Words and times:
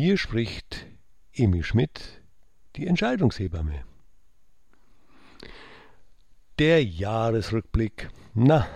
Hier 0.00 0.16
spricht 0.16 0.86
Emil 1.32 1.64
Schmidt, 1.64 2.22
die 2.76 2.86
Entscheidungshebamme. 2.86 3.82
Der 6.60 6.84
Jahresrückblick. 6.84 8.08
Na, 8.32 8.68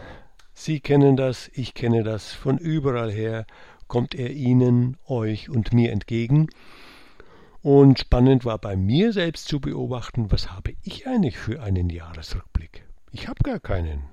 Sie 0.52 0.80
kennen 0.80 1.16
das, 1.16 1.48
ich 1.54 1.74
kenne 1.74 2.02
das, 2.02 2.32
von 2.32 2.58
überall 2.58 3.12
her 3.12 3.46
kommt 3.86 4.16
er 4.16 4.32
Ihnen, 4.32 4.96
euch 5.06 5.48
und 5.48 5.72
mir 5.72 5.92
entgegen. 5.92 6.48
Und 7.60 8.00
spannend 8.00 8.44
war 8.44 8.58
bei 8.58 8.74
mir 8.74 9.12
selbst 9.12 9.46
zu 9.46 9.60
beobachten, 9.60 10.32
was 10.32 10.50
habe 10.50 10.72
ich 10.82 11.06
eigentlich 11.06 11.38
für 11.38 11.62
einen 11.62 11.88
Jahresrückblick. 11.88 12.84
Ich 13.12 13.28
habe 13.28 13.44
gar 13.44 13.60
keinen. 13.60 14.08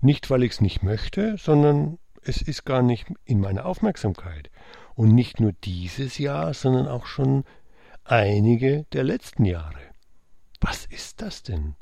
Nicht, 0.00 0.30
weil 0.30 0.42
ich 0.42 0.50
es 0.50 0.60
nicht 0.60 0.82
möchte, 0.82 1.36
sondern 1.36 1.98
es 2.22 2.42
ist 2.42 2.64
gar 2.64 2.82
nicht 2.82 3.06
in 3.24 3.40
meiner 3.40 3.66
Aufmerksamkeit. 3.66 4.50
Und 4.94 5.14
nicht 5.14 5.40
nur 5.40 5.52
dieses 5.64 6.18
Jahr, 6.18 6.52
sondern 6.52 6.86
auch 6.88 7.06
schon 7.06 7.44
einige 8.04 8.84
der 8.92 9.04
letzten 9.04 9.44
Jahre. 9.44 9.78
Was 10.60 10.84
ist 10.86 11.22
das 11.22 11.42
denn? 11.42 11.74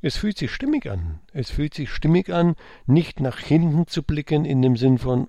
Es 0.00 0.16
fühlt 0.16 0.38
sich 0.38 0.52
stimmig 0.52 0.88
an. 0.88 1.20
Es 1.32 1.50
fühlt 1.50 1.74
sich 1.74 1.90
stimmig 1.90 2.32
an, 2.32 2.54
nicht 2.86 3.20
nach 3.20 3.38
hinten 3.38 3.86
zu 3.86 4.02
blicken 4.02 4.44
in 4.44 4.62
dem 4.62 4.76
Sinn 4.76 4.98
von, 4.98 5.28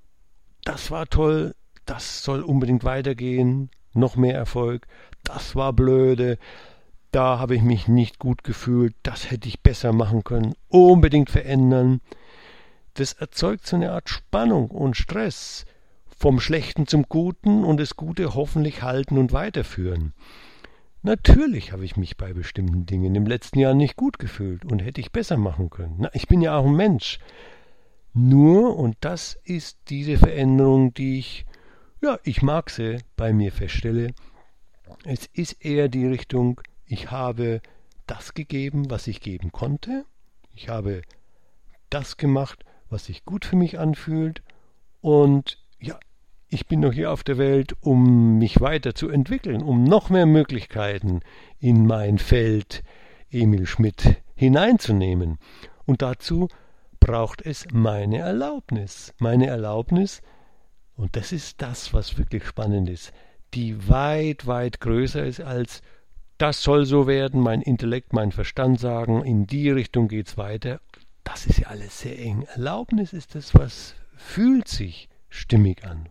das 0.63 0.91
war 0.91 1.07
toll, 1.07 1.55
das 1.85 2.23
soll 2.23 2.41
unbedingt 2.41 2.83
weitergehen, 2.83 3.71
noch 3.93 4.15
mehr 4.15 4.35
Erfolg, 4.35 4.85
das 5.23 5.55
war 5.55 5.73
blöde, 5.73 6.37
da 7.11 7.39
habe 7.39 7.55
ich 7.55 7.61
mich 7.61 7.87
nicht 7.87 8.19
gut 8.19 8.43
gefühlt, 8.43 8.93
das 9.01 9.31
hätte 9.31 9.47
ich 9.47 9.61
besser 9.61 9.93
machen 9.93 10.23
können, 10.23 10.53
unbedingt 10.67 11.29
verändern. 11.29 12.01
Das 12.97 13.13
erzeugt 13.13 13.67
so 13.67 13.75
eine 13.75 13.91
Art 13.91 14.09
Spannung 14.09 14.71
und 14.71 14.97
Stress, 14.97 15.65
vom 16.07 16.39
Schlechten 16.39 16.87
zum 16.87 17.03
Guten 17.03 17.63
und 17.63 17.79
das 17.79 17.95
Gute 17.95 18.33
hoffentlich 18.33 18.81
halten 18.81 19.19
und 19.19 19.33
weiterführen. 19.33 20.13
Natürlich 21.03 21.71
habe 21.71 21.85
ich 21.85 21.95
mich 21.95 22.17
bei 22.17 22.33
bestimmten 22.33 22.87
Dingen 22.87 23.13
im 23.13 23.27
letzten 23.27 23.59
Jahr 23.59 23.75
nicht 23.75 23.97
gut 23.97 24.17
gefühlt 24.17 24.65
und 24.65 24.79
hätte 24.79 24.99
ich 24.99 25.11
besser 25.11 25.37
machen 25.37 25.69
können. 25.69 25.97
Na, 25.99 26.09
ich 26.13 26.27
bin 26.27 26.41
ja 26.41 26.57
auch 26.57 26.65
ein 26.65 26.75
Mensch. 26.75 27.19
Nur, 28.15 28.75
und 28.75 28.97
das 29.01 29.37
ist 29.43 29.77
diese 29.89 30.17
Veränderung, 30.17 30.91
die 30.95 31.19
ich, 31.19 31.45
ja, 32.01 32.17
ich 32.23 32.41
mag 32.41 32.71
sie 32.71 32.97
bei 33.15 33.31
mir 33.31 33.51
feststelle, 33.51 34.15
es 35.03 35.27
ist 35.33 35.63
eher 35.63 35.87
die 35.87 36.07
Richtung, 36.07 36.61
ich 36.87 37.11
habe 37.11 37.61
das 38.07 38.33
gegeben, 38.33 38.89
was 38.89 39.05
ich 39.05 39.21
geben 39.21 39.51
konnte, 39.51 40.03
ich 40.55 40.69
habe 40.69 41.03
das 41.91 42.17
gemacht, 42.17 42.65
was 42.89 43.05
sich 43.05 43.25
gut 43.25 43.45
für 43.45 43.55
mich 43.55 43.79
anfühlt, 43.79 44.41
und 45.01 45.57
ja, 45.79 45.99
ich 46.49 46.67
bin 46.67 46.79
noch 46.79 46.93
hier 46.93 47.11
auf 47.11 47.23
der 47.23 47.37
Welt, 47.37 47.75
um 47.81 48.37
mich 48.37 48.61
weiterzuentwickeln, 48.61 49.61
um 49.61 49.83
noch 49.83 50.09
mehr 50.09 50.25
Möglichkeiten 50.25 51.21
in 51.59 51.85
mein 51.85 52.17
Feld 52.17 52.83
Emil 53.29 53.65
Schmidt 53.65 54.21
hineinzunehmen. 54.35 55.37
Und 55.85 56.01
dazu 56.01 56.47
braucht 56.99 57.41
es 57.45 57.67
meine 57.71 58.19
Erlaubnis. 58.19 59.13
Meine 59.19 59.47
Erlaubnis, 59.47 60.21
und 60.95 61.15
das 61.15 61.31
ist 61.31 61.61
das, 61.61 61.93
was 61.93 62.17
wirklich 62.17 62.45
spannend 62.45 62.89
ist, 62.89 63.13
die 63.53 63.87
weit, 63.89 64.47
weit 64.47 64.79
größer 64.79 65.25
ist 65.25 65.41
als 65.41 65.81
das 66.37 66.61
soll 66.61 66.85
so 66.85 67.07
werden, 67.07 67.41
mein 67.41 67.61
Intellekt, 67.61 68.13
mein 68.13 68.31
Verstand 68.31 68.79
sagen, 68.79 69.23
in 69.23 69.47
die 69.47 69.71
Richtung 69.71 70.07
geht's 70.07 70.37
weiter. 70.37 70.79
Das 71.27 71.45
ist 71.45 71.59
ja 71.59 71.67
alles 71.67 71.99
sehr 71.99 72.17
eng. 72.17 72.43
Erlaubnis 72.53 73.11
ist 73.11 73.35
das, 73.35 73.53
was 73.53 73.95
fühlt 74.15 74.69
sich 74.69 75.09
stimmig 75.27 75.83
an, 75.83 76.07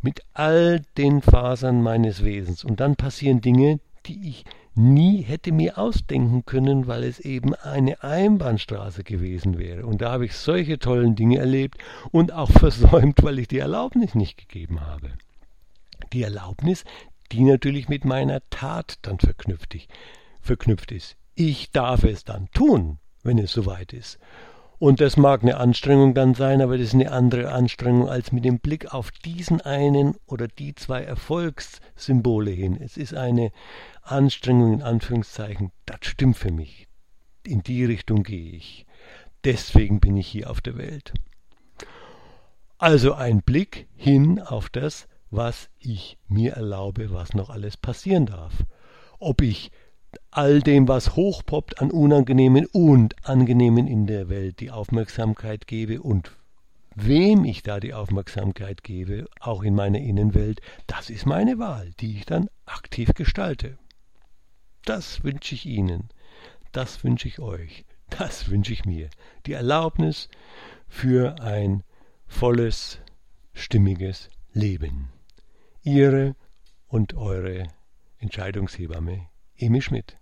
mit 0.00 0.22
all 0.32 0.80
den 0.96 1.20
Fasern 1.20 1.82
meines 1.82 2.24
Wesens. 2.24 2.64
Und 2.64 2.80
dann 2.80 2.96
passieren 2.96 3.42
Dinge, 3.42 3.80
die 4.06 4.30
ich 4.30 4.46
nie 4.74 5.20
hätte 5.20 5.52
mir 5.52 5.76
ausdenken 5.76 6.46
können, 6.46 6.86
weil 6.86 7.04
es 7.04 7.20
eben 7.20 7.54
eine 7.54 8.02
Einbahnstraße 8.02 9.04
gewesen 9.04 9.58
wäre. 9.58 9.84
Und 9.84 10.00
da 10.00 10.12
habe 10.12 10.24
ich 10.24 10.34
solche 10.34 10.78
tollen 10.78 11.16
Dinge 11.16 11.38
erlebt 11.38 11.76
und 12.10 12.32
auch 12.32 12.50
versäumt, 12.58 13.22
weil 13.22 13.38
ich 13.38 13.48
die 13.48 13.58
Erlaubnis 13.58 14.14
nicht 14.14 14.38
gegeben 14.38 14.80
habe. 14.80 15.10
Die 16.14 16.22
Erlaubnis, 16.22 16.84
die 17.30 17.44
natürlich 17.44 17.90
mit 17.90 18.06
meiner 18.06 18.40
Tat 18.48 18.98
dann 19.02 19.18
verknüpft, 19.18 19.74
ist. 20.92 21.16
Ich 21.34 21.72
darf 21.72 22.04
es 22.04 22.24
dann 22.24 22.48
tun, 22.52 22.98
wenn 23.24 23.38
es 23.38 23.52
soweit 23.52 23.92
ist. 23.92 24.18
Und 24.78 25.00
das 25.00 25.16
mag 25.16 25.42
eine 25.42 25.56
Anstrengung 25.56 26.14
dann 26.14 26.34
sein, 26.34 26.60
aber 26.60 26.76
das 26.76 26.88
ist 26.88 26.94
eine 26.94 27.10
andere 27.10 27.52
Anstrengung 27.52 28.08
als 28.08 28.32
mit 28.32 28.44
dem 28.44 28.58
Blick 28.58 28.92
auf 28.92 29.10
diesen 29.10 29.60
einen 29.60 30.16
oder 30.26 30.46
die 30.46 30.74
zwei 30.74 31.02
Erfolgssymbole 31.02 32.50
hin. 32.50 32.76
Es 32.80 32.96
ist 32.96 33.14
eine 33.14 33.50
Anstrengung 34.02 34.74
in 34.74 34.82
Anführungszeichen, 34.82 35.72
das 35.86 35.98
stimmt 36.02 36.36
für 36.36 36.50
mich. 36.50 36.86
In 37.46 37.62
die 37.62 37.84
Richtung 37.84 38.22
gehe 38.24 38.52
ich. 38.52 38.84
Deswegen 39.44 40.00
bin 40.00 40.16
ich 40.16 40.26
hier 40.26 40.50
auf 40.50 40.60
der 40.60 40.76
Welt. 40.76 41.14
Also 42.78 43.14
ein 43.14 43.42
Blick 43.42 43.88
hin 43.94 44.40
auf 44.40 44.68
das, 44.68 45.06
was 45.30 45.70
ich 45.78 46.18
mir 46.28 46.54
erlaube, 46.54 47.12
was 47.12 47.34
noch 47.34 47.50
alles 47.50 47.76
passieren 47.76 48.26
darf. 48.26 48.64
Ob 49.18 49.40
ich 49.40 49.70
all 50.30 50.60
dem, 50.60 50.88
was 50.88 51.16
hochpoppt 51.16 51.80
an 51.80 51.90
Unangenehmen 51.90 52.66
und 52.66 53.14
Angenehmen 53.26 53.86
in 53.86 54.06
der 54.06 54.28
Welt, 54.28 54.60
die 54.60 54.70
Aufmerksamkeit 54.70 55.66
gebe 55.66 56.02
und 56.02 56.32
wem 56.94 57.44
ich 57.44 57.62
da 57.62 57.80
die 57.80 57.94
Aufmerksamkeit 57.94 58.82
gebe, 58.82 59.26
auch 59.40 59.62
in 59.62 59.74
meiner 59.74 59.98
Innenwelt, 59.98 60.60
das 60.86 61.10
ist 61.10 61.26
meine 61.26 61.58
Wahl, 61.58 61.90
die 62.00 62.16
ich 62.18 62.26
dann 62.26 62.48
aktiv 62.66 63.10
gestalte. 63.14 63.78
Das 64.84 65.24
wünsche 65.24 65.54
ich 65.54 65.66
Ihnen, 65.66 66.08
das 66.72 67.02
wünsche 67.04 67.28
ich 67.28 67.38
euch, 67.40 67.84
das 68.10 68.50
wünsche 68.50 68.72
ich 68.72 68.84
mir. 68.84 69.08
Die 69.46 69.52
Erlaubnis 69.52 70.28
für 70.88 71.40
ein 71.40 71.82
volles, 72.26 73.00
stimmiges 73.52 74.28
Leben. 74.52 75.08
Ihre 75.82 76.36
und 76.88 77.14
eure 77.14 77.68
Entscheidungshebamme 78.18 79.26
Emi 79.56 79.80
Schmidt. 79.80 80.16